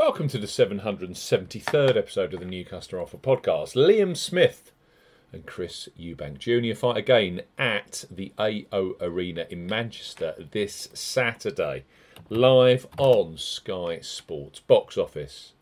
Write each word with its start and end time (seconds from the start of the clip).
Welcome 0.00 0.28
to 0.28 0.38
the 0.38 0.46
773rd 0.46 1.94
episode 1.94 2.32
of 2.32 2.40
the 2.40 2.46
New 2.46 2.64
Customer 2.64 3.02
Offer 3.02 3.18
podcast. 3.18 3.74
Liam 3.74 4.16
Smith 4.16 4.72
and 5.30 5.44
Chris 5.44 5.90
Eubank 6.00 6.38
Jr. 6.38 6.74
fight 6.74 6.96
again 6.96 7.42
at 7.58 8.06
the 8.10 8.32
AO 8.38 8.94
Arena 8.98 9.44
in 9.50 9.66
Manchester 9.66 10.34
this 10.52 10.88
Saturday, 10.94 11.84
live 12.30 12.86
on 12.96 13.36
Sky 13.36 14.00
Sports 14.00 14.60
box 14.60 14.96
office. 14.96 15.52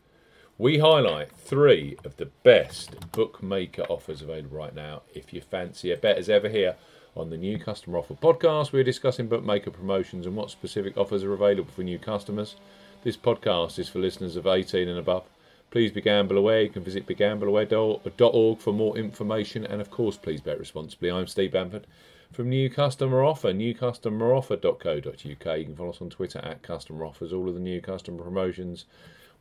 We 0.57 0.79
highlight 0.79 1.33
three 1.33 1.97
of 2.05 2.15
the 2.15 2.27
best 2.43 3.11
bookmaker 3.11 3.83
offers 3.89 4.21
available 4.21 4.57
right 4.57 4.73
now. 4.73 5.01
If 5.13 5.33
you 5.33 5.41
fancy 5.41 5.91
a 5.91 5.97
bet 5.97 6.17
as 6.17 6.29
ever 6.29 6.47
here 6.47 6.77
on 7.13 7.29
the 7.29 7.35
New 7.35 7.59
Customer 7.59 7.97
Offer 7.97 8.13
podcast, 8.13 8.71
we're 8.71 8.85
discussing 8.85 9.27
bookmaker 9.27 9.71
promotions 9.71 10.25
and 10.25 10.37
what 10.37 10.49
specific 10.49 10.97
offers 10.97 11.25
are 11.25 11.33
available 11.33 11.73
for 11.73 11.83
new 11.83 11.99
customers. 11.99 12.55
This 13.01 13.15
podcast 13.15 13.79
is 13.79 13.87
for 13.87 13.99
listeners 13.99 14.35
of 14.35 14.45
18 14.45 14.89
and 14.89 14.99
above. 14.99 15.23
Please 15.71 15.89
be 15.89 16.01
gamble 16.01 16.37
aware. 16.37 16.63
You 16.63 16.69
can 16.69 16.83
visit 16.83 17.07
begambleaware.org 17.07 18.59
for 18.59 18.73
more 18.73 18.97
information. 18.97 19.65
And 19.65 19.79
of 19.79 19.89
course, 19.89 20.17
please 20.17 20.41
bet 20.41 20.59
responsibly. 20.59 21.09
I'm 21.09 21.25
Steve 21.25 21.53
Bamford 21.53 21.87
from 22.33 22.49
New 22.49 22.69
Customer 22.69 23.23
Offer, 23.23 23.53
newcustomeroffer.co.uk. 23.53 25.23
You 25.23 25.65
can 25.65 25.75
follow 25.77 25.91
us 25.91 26.01
on 26.01 26.09
Twitter 26.09 26.39
at 26.39 26.61
Customer 26.61 27.05
Offers. 27.05 27.31
All 27.31 27.47
of 27.47 27.53
the 27.53 27.61
new 27.61 27.79
customer 27.79 28.21
promotions 28.21 28.83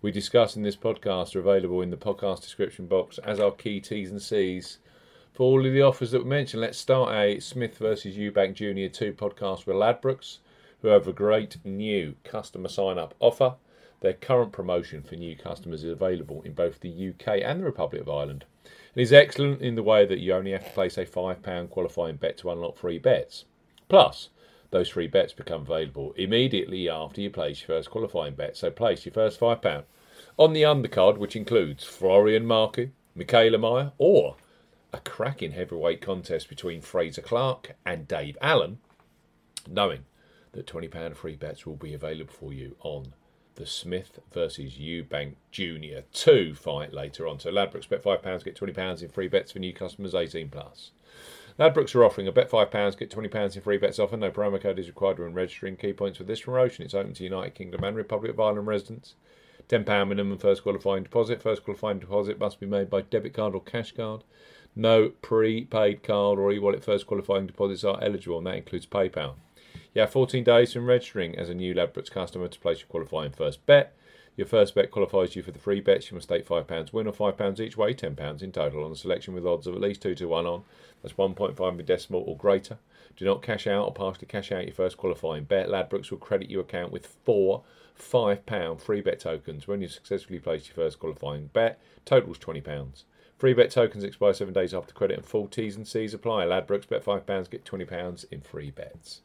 we 0.03 0.13
discuss 0.13 0.55
in 0.55 0.63
this 0.63 0.77
podcast 0.77 1.35
are 1.35 1.41
available 1.41 1.83
in 1.83 1.91
the 1.91 1.97
podcast 1.97 2.43
description 2.43 2.87
box 2.87 3.19
as 3.19 3.41
our 3.41 3.51
key 3.51 3.81
T's 3.81 4.13
and 4.13 4.23
C's. 4.23 4.79
For 5.33 5.43
all 5.43 5.67
of 5.67 5.73
the 5.73 5.83
offers 5.83 6.13
that 6.13 6.23
we 6.23 6.31
mentioned, 6.31 6.61
let's 6.61 6.79
start 6.79 7.13
a 7.13 7.41
Smith 7.41 7.77
versus 7.79 8.17
Eubank 8.17 8.55
Junior 8.55 8.89
2 8.89 9.15
podcast 9.15 9.67
with 9.67 9.75
Ladbrokes 9.75 10.39
who 10.83 10.89
have 10.89 11.09
a 11.09 11.13
great 11.13 11.57
new 11.65 12.15
customer 12.25 12.69
sign 12.69 12.99
up 12.99 13.15
offer. 13.21 13.55
Their 14.01 14.13
current 14.13 14.53
promotion 14.53 15.03
for 15.03 15.17
new 15.17 15.37
customers 15.37 15.83
is 15.83 15.91
available 15.91 16.43
in 16.43 16.53
both 16.53 16.81
the 16.81 17.09
UK 17.11 17.41
and 17.43 17.61
the 17.61 17.65
Republic 17.65 18.03
of 18.03 18.09
Ireland. 18.09 18.45
It 18.95 19.03
is 19.03 19.13
excellent 19.13 19.61
in 19.61 19.75
the 19.75 19.83
way 19.83 20.07
that 20.07 20.21
you 20.21 20.33
only 20.33 20.53
have 20.53 20.65
to 20.65 20.71
place 20.71 20.97
a 20.97 21.05
£5 21.05 21.71
qualifying 21.71 22.17
bet 22.17 22.39
to 22.39 22.51
unlock 22.51 22.77
free 22.77 22.99
bets. 22.99 23.45
Plus, 23.89 24.29
those 24.71 24.89
free 24.89 25.07
bets 25.07 25.33
become 25.33 25.63
available 25.63 26.13
immediately 26.17 26.89
after 26.89 27.21
you 27.21 27.31
place 27.31 27.61
your 27.61 27.77
first 27.77 27.91
qualifying 27.91 28.35
bet. 28.35 28.57
So 28.57 28.71
place 28.71 29.05
your 29.05 29.15
first 29.15 29.41
£5 29.41 29.85
on 30.37 30.53
the 30.53 30.63
undercard, 30.63 31.19
which 31.19 31.37
includes 31.37 31.85
Florian 31.85 32.45
Marku, 32.45 32.91
Mikaela 33.17 33.59
Mayer, 33.59 33.93
or 33.99 34.37
a 34.93 34.99
cracking 35.01 35.53
heavyweight 35.53 36.01
contest 36.01 36.49
between 36.49 36.81
Fraser 36.81 37.23
Clarke 37.23 37.75
and 37.85 38.07
Dave 38.07 38.37
Allen, 38.41 38.79
knowing 39.69 40.05
that 40.59 40.67
£20 40.67 41.15
free 41.15 41.37
bets 41.37 41.65
will 41.65 41.77
be 41.77 41.95
available 41.95 42.33
for 42.33 42.53
you 42.53 42.75
on 42.83 43.15
the 43.55 43.65
Smith 43.65 44.19
versus 44.33 44.75
Eubank 44.75 45.35
Junior 45.53 46.03
2 46.13 46.55
fight 46.55 46.93
later 46.93 47.29
on. 47.29 47.39
So 47.39 47.51
Ladbrokes 47.51 47.89
bet 47.89 48.03
£5, 48.03 48.45
get 48.45 48.59
£20 48.59 49.03
in 49.03 49.09
free 49.09 49.29
bets 49.29 49.53
for 49.53 49.61
new 49.61 49.73
customers 49.73 50.15
18 50.15 50.49
plus. 50.49 50.91
Ladbrokes 51.61 51.95
are 51.95 52.05
offering 52.05 52.27
a 52.27 52.33
bet 52.33 52.51
£5, 52.51 52.99
get 52.99 53.11
£20 53.11 53.57
in 53.57 53.63
free 53.63 53.79
bets 53.79 54.01
offer. 54.01 54.17
No 54.17 54.33
promo 54.33 54.61
code 54.61 54.81
is 54.81 54.89
required 54.89 55.21
when 55.21 55.33
registering. 55.33 55.77
Key 55.77 55.93
points 55.93 56.19
for 56.19 56.25
this 56.25 56.41
promotion 56.41 56.85
it's 56.85 56.95
open 56.95 57.15
to 57.15 57.25
United 57.25 57.55
Kingdom 57.55 57.85
and 57.85 57.97
Republic 57.97 58.33
of 58.33 58.41
Ireland 58.41 58.67
residents. 58.67 59.15
£10 59.69 60.09
minimum 60.09 60.39
first 60.39 60.65
qualifying 60.65 61.05
deposit. 61.05 61.41
First 61.41 61.65
qualifying 61.65 62.01
deposit 62.01 62.41
must 62.41 62.59
be 62.59 62.67
made 62.67 62.91
by 62.91 63.03
debit 63.03 63.35
card 63.35 63.55
or 63.55 63.63
cash 63.63 63.93
card. 63.93 64.25
No 64.75 65.11
prepaid 65.23 66.03
card 66.03 66.39
or 66.39 66.53
e 66.53 66.59
wallet 66.59 66.85
first 66.85 67.07
qualifying 67.07 67.47
deposits 67.47 67.85
are 67.85 68.03
eligible, 68.03 68.39
and 68.39 68.47
that 68.47 68.57
includes 68.57 68.87
PayPal. 68.87 69.35
You 69.95 70.03
have 70.03 70.11
14 70.11 70.45
days 70.45 70.73
from 70.73 70.87
registering 70.87 71.37
as 71.39 71.49
a 71.49 71.55
new 71.55 71.75
Ladbrokes 71.75 72.11
customer 72.11 72.49
to 72.49 72.61
place 72.61 72.81
your 72.81 72.89
qualifying 72.89 73.33
first 73.33 73.65
bet. 73.65 73.95
Your 74.37 74.47
first 74.47 74.75
bet 74.75 74.91
qualifies 74.91 75.35
you 75.35 75.43
for 75.43 75.51
the 75.51 75.59
free 75.59 75.81
bets. 75.81 76.11
You 76.11 76.15
must 76.15 76.29
stake 76.29 76.47
£5 76.47 76.93
win 76.93 77.07
or 77.07 77.13
£5 77.13 77.61
each 77.61 77.77
way, 77.77 77.95
£10 77.95 78.43
in 78.43 78.53
total 78.53 78.85
on 78.85 78.93
a 78.93 78.97
selection 78.97 79.35
with 79.35 79.47
odds 79.47 79.67
of 79.67 79.75
at 79.75 79.81
least 79.81 80.03
2 80.03 80.15
to 80.17 80.29
1 80.29 80.47
on. 80.47 80.63
That's 81.03 81.15
1.5 81.15 81.81
in 81.81 81.85
decimal 81.87 82.23
or 82.27 82.37
greater. 82.37 82.79
Do 83.17 83.25
not 83.25 83.43
cash 83.43 83.67
out 83.67 83.87
or 83.87 83.93
partially 83.93 84.29
cash 84.29 84.53
out 84.53 84.67
your 84.67 84.75
first 84.75 84.97
qualifying 84.97 85.45
bet. 85.45 85.69
Ladbrokes 85.69 86.11
will 86.11 86.19
credit 86.19 86.51
your 86.51 86.61
account 86.61 86.93
with 86.93 87.07
four 87.25 87.65
£5 87.99 88.81
free 88.81 89.01
bet 89.01 89.19
tokens 89.19 89.67
when 89.67 89.81
you 89.81 89.89
successfully 89.89 90.39
place 90.39 90.69
your 90.69 90.75
first 90.77 91.01
qualifying 91.01 91.49
bet. 91.53 91.81
Totals 92.05 92.39
£20. 92.39 93.03
Free 93.39 93.55
bet 93.55 93.71
tokens 93.71 94.03
expire 94.03 94.35
seven 94.35 94.53
days 94.53 94.75
after 94.75 94.93
credit 94.93 95.19
and 95.19 95.25
full 95.25 95.47
T's 95.47 95.77
and 95.77 95.87
C's 95.87 96.13
apply. 96.13 96.45
Ladbrokes 96.45 96.89
bet 96.89 97.05
£5, 97.05 97.51
get 97.51 97.65
£20 97.65 98.25
in 98.33 98.41
free 98.41 98.73
bets. 98.73 99.21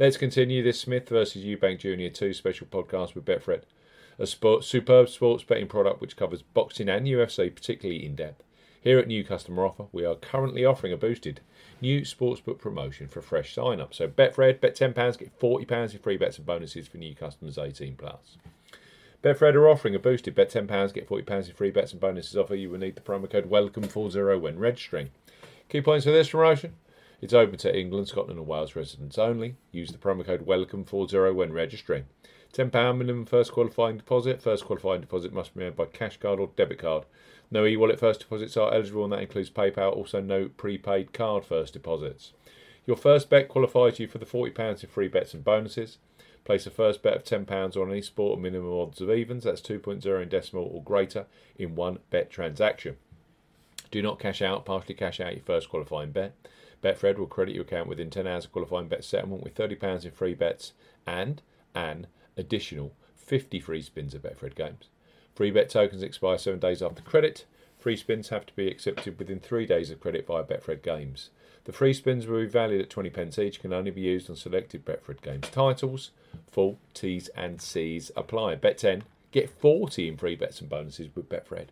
Let's 0.00 0.16
continue 0.16 0.64
this 0.64 0.80
Smith 0.80 1.08
versus 1.08 1.44
Eubank 1.44 1.78
Junior 1.78 2.10
2 2.10 2.34
special 2.34 2.66
podcast 2.66 3.14
with 3.14 3.24
Betfred, 3.24 3.62
a 4.18 4.26
sport, 4.26 4.64
superb 4.64 5.08
sports 5.08 5.44
betting 5.44 5.68
product 5.68 6.00
which 6.00 6.16
covers 6.16 6.42
boxing 6.42 6.88
and 6.88 7.06
UFC, 7.06 7.54
particularly 7.54 8.04
in 8.04 8.16
depth. 8.16 8.42
Here 8.80 8.98
at 8.98 9.06
New 9.06 9.22
Customer 9.22 9.64
Offer, 9.64 9.86
we 9.92 10.04
are 10.04 10.16
currently 10.16 10.64
offering 10.64 10.92
a 10.92 10.96
boosted 10.96 11.40
new 11.80 12.00
sportsbook 12.00 12.58
promotion 12.58 13.06
for 13.06 13.22
fresh 13.22 13.54
sign 13.54 13.80
up. 13.80 13.94
So 13.94 14.08
Betfred, 14.08 14.60
bet 14.60 14.74
£10, 14.74 15.18
get 15.18 15.38
£40 15.38 15.92
in 15.92 16.00
free 16.00 16.16
bets 16.16 16.36
and 16.36 16.44
bonuses 16.44 16.88
for 16.88 16.96
new 16.96 17.14
customers 17.14 17.58
18 17.58 17.94
plus. 17.94 18.38
Betfred 19.22 19.54
are 19.54 19.68
offering 19.68 19.94
a 19.94 20.00
boosted 20.00 20.34
bet 20.34 20.50
£10, 20.50 20.92
get 20.92 21.08
£40 21.08 21.48
in 21.48 21.54
free 21.54 21.70
bets 21.70 21.92
and 21.92 22.00
bonuses 22.00 22.36
offer. 22.36 22.56
You 22.56 22.70
will 22.70 22.80
need 22.80 22.96
the 22.96 23.00
promo 23.00 23.30
code 23.30 23.48
WELCOME40 23.48 24.40
when 24.40 24.58
registering. 24.58 25.10
Key 25.68 25.80
points 25.80 26.04
for 26.04 26.10
this 26.10 26.30
promotion. 26.30 26.74
It's 27.20 27.32
open 27.32 27.56
to 27.58 27.78
England, 27.78 28.08
Scotland 28.08 28.40
and 28.40 28.48
Wales 28.48 28.74
residents 28.74 29.18
only. 29.18 29.54
Use 29.70 29.92
the 29.92 29.98
promo 29.98 30.26
code 30.26 30.44
WELCOME40 30.44 31.36
when 31.36 31.52
registering. 31.52 32.06
£10 32.52 32.98
minimum 32.98 33.24
first 33.24 33.52
qualifying 33.52 33.96
deposit. 33.96 34.42
First 34.42 34.64
qualifying 34.64 35.02
deposit 35.02 35.32
must 35.32 35.54
be 35.54 35.62
made 35.62 35.76
by 35.76 35.84
cash 35.84 36.16
card 36.16 36.40
or 36.40 36.50
debit 36.56 36.80
card. 36.80 37.04
No 37.48 37.64
e 37.64 37.76
wallet 37.76 38.00
first 38.00 38.20
deposits 38.20 38.56
are 38.56 38.74
eligible, 38.74 39.04
and 39.04 39.12
that 39.12 39.22
includes 39.22 39.50
PayPal. 39.50 39.94
Also, 39.94 40.20
no 40.20 40.48
prepaid 40.48 41.12
card 41.12 41.44
first 41.44 41.74
deposits. 41.74 42.32
Your 42.86 42.96
first 42.96 43.30
bet 43.30 43.48
qualifies 43.48 44.00
you 44.00 44.08
for 44.08 44.18
the 44.18 44.26
£40 44.26 44.82
in 44.82 44.90
free 44.90 45.08
bets 45.08 45.34
and 45.34 45.44
bonuses. 45.44 45.98
Place 46.44 46.66
a 46.66 46.70
first 46.70 47.02
bet 47.02 47.16
of 47.16 47.24
£10 47.46 47.76
on 47.76 47.90
any 47.90 48.02
sport 48.02 48.38
or 48.38 48.40
minimum 48.40 48.72
odds 48.72 49.00
of 49.00 49.10
evens, 49.10 49.44
that's 49.44 49.60
2.0 49.60 50.22
in 50.22 50.28
decimal 50.28 50.68
or 50.72 50.82
greater, 50.82 51.26
in 51.56 51.76
one 51.76 52.00
bet 52.10 52.30
transaction. 52.30 52.96
Do 53.92 54.02
not 54.02 54.18
cash 54.18 54.42
out, 54.42 54.64
partially 54.64 54.94
cash 54.94 55.20
out 55.20 55.34
your 55.34 55.44
first 55.44 55.68
qualifying 55.68 56.10
bet. 56.10 56.34
Betfred 56.82 57.18
will 57.18 57.26
credit 57.26 57.54
your 57.54 57.62
account 57.62 57.88
within 57.88 58.10
10 58.10 58.26
hours 58.26 58.46
of 58.46 58.52
qualifying 58.52 58.88
bet 58.88 59.04
settlement 59.04 59.44
with 59.44 59.54
£30 59.54 60.04
in 60.04 60.10
free 60.10 60.34
bets 60.34 60.72
and 61.06 61.40
an 61.76 62.08
additional 62.36 62.92
50 63.14 63.60
free 63.60 63.82
spins 63.82 64.14
of 64.14 64.22
Betfred 64.22 64.56
games. 64.56 64.88
Free 65.34 65.52
bet 65.52 65.70
tokens 65.70 66.02
expire 66.02 66.38
seven 66.38 66.58
days 66.58 66.82
after 66.82 67.02
credit. 67.02 67.44
Free 67.78 67.96
spins 67.96 68.30
have 68.30 68.46
to 68.46 68.56
be 68.56 68.68
accepted 68.68 69.18
within 69.18 69.38
three 69.38 69.66
days 69.66 69.90
of 69.90 70.00
credit 70.00 70.26
via 70.26 70.42
Betfred 70.42 70.82
games. 70.82 71.30
The 71.64 71.72
free 71.72 71.92
spins 71.92 72.26
will 72.26 72.40
be 72.40 72.46
valued 72.46 72.82
at 72.82 72.90
20 72.90 73.10
pence 73.10 73.38
each, 73.38 73.60
can 73.60 73.72
only 73.72 73.92
be 73.92 74.00
used 74.00 74.28
on 74.28 74.36
selected 74.36 74.84
Betfred 74.84 75.22
Games 75.22 75.48
titles. 75.50 76.10
Full 76.50 76.78
T's 76.92 77.28
and 77.28 77.62
C's 77.62 78.10
apply. 78.16 78.56
Bet 78.56 78.78
10, 78.78 79.04
get 79.30 79.48
40 79.48 80.08
in 80.08 80.16
free 80.16 80.34
bets 80.34 80.60
and 80.60 80.68
bonuses 80.68 81.14
with 81.14 81.28
Betfred. 81.28 81.68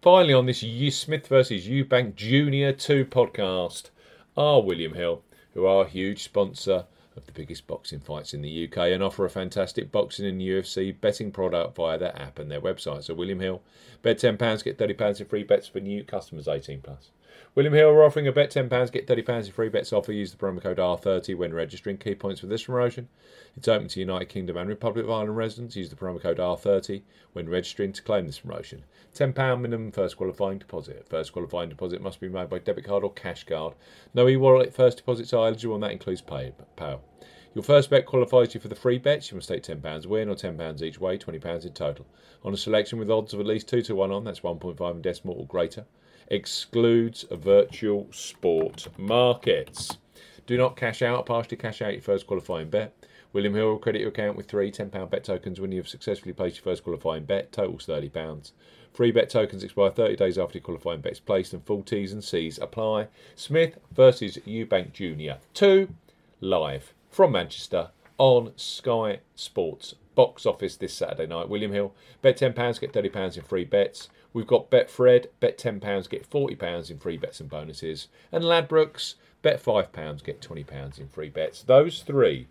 Finally, 0.00 0.34
on 0.34 0.46
this 0.46 0.62
U 0.62 0.90
Smith 0.92 1.26
versus 1.26 1.66
Eubank 1.66 2.14
Junior 2.14 2.72
2 2.72 3.06
podcast, 3.06 3.90
are 4.36 4.62
William 4.62 4.94
Hill, 4.94 5.22
who 5.54 5.66
are 5.66 5.84
a 5.84 5.88
huge 5.88 6.22
sponsor 6.22 6.84
of 7.16 7.24
the 7.24 7.32
biggest 7.32 7.66
boxing 7.66 7.98
fights 7.98 8.34
in 8.34 8.42
the 8.42 8.68
UK 8.68 8.78
and 8.92 9.02
offer 9.02 9.24
a 9.24 9.30
fantastic 9.30 9.90
boxing 9.90 10.26
and 10.26 10.40
UFC 10.40 10.94
betting 11.00 11.32
product 11.32 11.74
via 11.74 11.98
their 11.98 12.16
app 12.16 12.38
and 12.38 12.50
their 12.50 12.60
website. 12.60 13.04
So, 13.04 13.14
William 13.14 13.40
Hill, 13.40 13.62
bet 14.02 14.18
£10, 14.18 14.62
get 14.62 14.78
£30 14.78 15.20
in 15.20 15.26
free 15.26 15.42
bets 15.42 15.66
for 15.66 15.80
new 15.80 16.04
customers 16.04 16.46
18 16.46 16.82
plus. 16.82 17.10
William 17.54 17.74
Hill 17.74 17.88
are 17.88 18.04
offering 18.04 18.28
a 18.28 18.32
bet 18.32 18.50
£10, 18.50 18.92
get 18.92 19.06
£30 19.06 19.46
in 19.46 19.52
free 19.52 19.68
bets 19.68 19.92
offer. 19.92 20.12
Use 20.12 20.30
the 20.30 20.36
promo 20.36 20.62
code 20.62 20.76
R30 20.76 21.36
when 21.36 21.54
registering. 21.54 21.96
Key 21.96 22.14
points 22.14 22.40
for 22.40 22.46
this 22.46 22.64
promotion. 22.64 23.08
It's 23.56 23.68
open 23.68 23.88
to 23.88 24.00
United 24.00 24.28
Kingdom 24.28 24.56
and 24.56 24.68
Republic 24.68 25.04
of 25.04 25.10
Ireland 25.10 25.36
residents. 25.36 25.76
Use 25.76 25.88
the 25.88 25.96
promo 25.96 26.20
code 26.20 26.38
R30 26.38 27.02
when 27.32 27.48
registering 27.48 27.92
to 27.92 28.02
claim 28.02 28.26
this 28.26 28.40
promotion. 28.40 28.84
£10 29.14 29.60
minimum 29.60 29.90
first 29.90 30.16
qualifying 30.16 30.58
deposit. 30.58 31.06
First 31.08 31.32
qualifying 31.32 31.70
deposit 31.70 32.02
must 32.02 32.20
be 32.20 32.28
made 32.28 32.50
by 32.50 32.58
debit 32.58 32.84
card 32.84 33.04
or 33.04 33.12
cash 33.12 33.44
card. 33.44 33.74
No 34.12 34.28
e 34.28 34.36
wallet 34.36 34.74
first 34.74 34.98
deposits 34.98 35.32
are 35.32 35.46
eligible, 35.46 35.76
and 35.76 35.84
that 35.84 35.92
includes 35.92 36.20
PayPal. 36.20 37.00
Your 37.56 37.62
first 37.62 37.88
bet 37.88 38.04
qualifies 38.04 38.52
you 38.52 38.60
for 38.60 38.68
the 38.68 38.74
free 38.74 38.98
bets. 38.98 39.30
You 39.30 39.36
must 39.36 39.48
take 39.48 39.62
£10 39.62 40.04
win 40.04 40.28
or 40.28 40.34
£10 40.34 40.82
each 40.82 41.00
way, 41.00 41.16
£20 41.16 41.64
in 41.64 41.72
total. 41.72 42.04
On 42.44 42.52
a 42.52 42.56
selection 42.56 42.98
with 42.98 43.10
odds 43.10 43.32
of 43.32 43.40
at 43.40 43.46
least 43.46 43.66
2 43.70 43.80
to 43.80 43.94
1 43.94 44.12
on, 44.12 44.24
that's 44.24 44.40
1.5 44.40 44.90
in 44.90 45.00
decimal 45.00 45.36
or 45.36 45.46
greater 45.46 45.86
excludes 46.28 47.24
virtual 47.30 48.08
sport 48.10 48.88
markets. 48.98 49.96
Do 50.46 50.58
not 50.58 50.76
cash 50.76 51.00
out, 51.00 51.24
partially 51.24 51.56
cash 51.56 51.80
out 51.80 51.94
your 51.94 52.02
first 52.02 52.26
qualifying 52.26 52.68
bet. 52.68 52.92
William 53.32 53.54
Hill 53.54 53.68
will 53.68 53.78
credit 53.78 54.00
your 54.00 54.10
account 54.10 54.36
with 54.36 54.48
three 54.48 54.70
£10 54.70 55.08
bet 55.08 55.24
tokens 55.24 55.58
when 55.58 55.72
you 55.72 55.78
have 55.78 55.88
successfully 55.88 56.34
placed 56.34 56.56
your 56.56 56.64
first 56.64 56.84
qualifying 56.84 57.24
bet, 57.24 57.52
totals 57.52 57.86
£30. 57.86 58.52
Free 58.92 59.12
bet 59.12 59.30
tokens 59.30 59.64
expire 59.64 59.88
30 59.88 60.16
days 60.16 60.36
after 60.36 60.58
your 60.58 60.62
qualifying 60.62 61.00
bet 61.00 61.12
is 61.12 61.20
placed 61.20 61.54
and 61.54 61.64
full 61.64 61.82
T's 61.82 62.12
and 62.12 62.22
C's 62.22 62.58
apply. 62.58 63.08
Smith 63.34 63.78
versus 63.92 64.36
Eubank 64.46 64.92
Jr. 64.92 65.40
2 65.54 65.88
live 66.42 66.92
from 67.10 67.32
Manchester 67.32 67.90
on 68.18 68.52
Sky 68.56 69.20
Sports 69.34 69.94
box 70.14 70.46
office 70.46 70.76
this 70.76 70.94
Saturday 70.94 71.26
night. 71.26 71.48
William 71.48 71.72
Hill, 71.72 71.94
bet 72.22 72.38
£10, 72.38 72.80
get 72.80 72.92
£30 72.92 73.36
in 73.36 73.42
free 73.44 73.64
bets. 73.64 74.08
We've 74.32 74.46
got 74.46 74.70
Betfred, 74.70 75.26
bet 75.40 75.58
£10, 75.58 76.10
get 76.10 76.28
£40 76.28 76.90
in 76.90 76.98
free 76.98 77.16
bets 77.16 77.40
and 77.40 77.48
bonuses. 77.48 78.08
And 78.32 78.42
Ladbrokes, 78.42 79.14
bet 79.42 79.62
£5, 79.62 80.24
get 80.24 80.40
£20 80.40 80.98
in 80.98 81.08
free 81.08 81.28
bets. 81.28 81.62
Those 81.62 82.02
three 82.02 82.48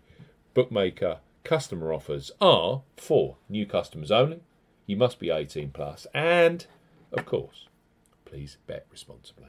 bookmaker 0.54 1.18
customer 1.44 1.92
offers 1.92 2.32
are 2.40 2.82
for 2.96 3.36
new 3.48 3.66
customers 3.66 4.10
only. 4.10 4.40
You 4.86 4.96
must 4.96 5.18
be 5.18 5.30
18 5.30 5.70
plus, 5.70 6.06
and 6.14 6.64
of 7.12 7.26
course, 7.26 7.66
please 8.24 8.56
bet 8.66 8.86
responsibly. 8.90 9.48